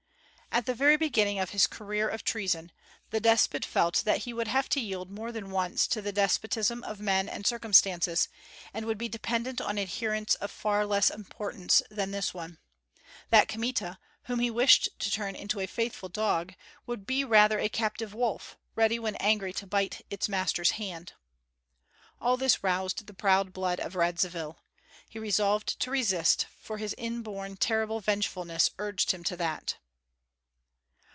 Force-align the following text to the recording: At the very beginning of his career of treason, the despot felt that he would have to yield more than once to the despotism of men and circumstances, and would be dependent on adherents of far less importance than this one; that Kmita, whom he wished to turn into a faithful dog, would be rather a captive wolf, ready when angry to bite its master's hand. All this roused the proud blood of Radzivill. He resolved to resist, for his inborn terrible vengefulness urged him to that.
At 0.53 0.65
the 0.65 0.75
very 0.75 0.97
beginning 0.97 1.39
of 1.39 1.51
his 1.51 1.65
career 1.65 2.09
of 2.09 2.25
treason, 2.25 2.73
the 3.09 3.21
despot 3.21 3.63
felt 3.63 4.01
that 4.03 4.23
he 4.27 4.33
would 4.33 4.49
have 4.49 4.67
to 4.69 4.81
yield 4.81 5.09
more 5.09 5.31
than 5.31 5.49
once 5.49 5.87
to 5.87 6.01
the 6.01 6.11
despotism 6.11 6.83
of 6.83 6.99
men 6.99 7.29
and 7.29 7.47
circumstances, 7.47 8.27
and 8.73 8.85
would 8.85 8.97
be 8.97 9.07
dependent 9.07 9.61
on 9.61 9.79
adherents 9.79 10.35
of 10.35 10.51
far 10.51 10.85
less 10.85 11.09
importance 11.09 11.81
than 11.89 12.11
this 12.11 12.33
one; 12.33 12.57
that 13.29 13.47
Kmita, 13.47 13.97
whom 14.23 14.39
he 14.39 14.51
wished 14.51 14.89
to 14.99 15.09
turn 15.09 15.35
into 15.37 15.61
a 15.61 15.67
faithful 15.67 16.09
dog, 16.09 16.53
would 16.85 17.07
be 17.07 17.23
rather 17.23 17.57
a 17.57 17.69
captive 17.69 18.13
wolf, 18.13 18.57
ready 18.75 18.99
when 18.99 19.15
angry 19.15 19.53
to 19.53 19.65
bite 19.65 20.05
its 20.09 20.27
master's 20.27 20.71
hand. 20.71 21.13
All 22.19 22.35
this 22.35 22.61
roused 22.61 23.07
the 23.07 23.13
proud 23.13 23.53
blood 23.53 23.79
of 23.79 23.95
Radzivill. 23.95 24.57
He 25.07 25.17
resolved 25.17 25.79
to 25.79 25.89
resist, 25.91 26.47
for 26.59 26.77
his 26.77 26.93
inborn 26.97 27.55
terrible 27.55 28.01
vengefulness 28.01 28.69
urged 28.79 29.11
him 29.11 29.23
to 29.23 29.37
that. 29.37 29.77